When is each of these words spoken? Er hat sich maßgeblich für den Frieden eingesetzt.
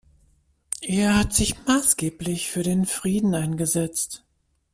Er 0.81 1.15
hat 1.15 1.35
sich 1.35 1.63
maßgeblich 1.67 2.49
für 2.49 2.63
den 2.63 2.87
Frieden 2.87 3.35
eingesetzt. 3.35 4.25